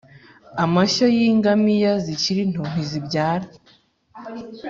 Amashyo 0.63 1.05
y 1.17 1.19
ingamiya 1.29 1.91
zikiri 2.05 2.41
nto 2.51 2.63
ntizibyara 2.71 3.47